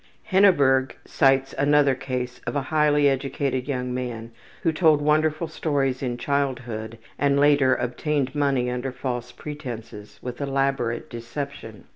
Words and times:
Henneberg 0.31 0.93
cites 1.05 1.53
another 1.59 1.93
case 1.93 2.41
of 2.47 2.55
a 2.55 2.61
highly 2.73 3.07
educated 3.07 3.67
young 3.67 3.93
man 3.93 4.31
who 4.63 4.71
told 4.73 4.99
wonderful 4.99 5.47
stories 5.47 6.01
in 6.01 6.17
childhood 6.17 6.97
and 7.19 7.39
later 7.39 7.75
obtained 7.75 8.33
money 8.33 8.67
under 8.67 8.91
false 8.91 9.31
pretenses 9.31 10.17
with 10.19 10.41
elaborate 10.41 11.07
deception. 11.07 11.83